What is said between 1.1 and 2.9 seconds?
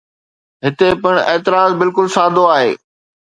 اعتراض بلڪل سادو آهي.